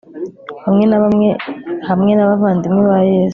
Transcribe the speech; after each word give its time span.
bamwe 0.63 0.85
na 0.87 0.97
bamwe 1.03 1.29
hamwe 1.87 2.11
n 2.13 2.19
abavandimwe 2.25 2.81
ba 2.89 2.99
yesu 3.11 3.29